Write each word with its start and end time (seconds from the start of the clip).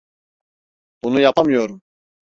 Bunu 1.03 1.19
yapamıyorum… 1.19 1.81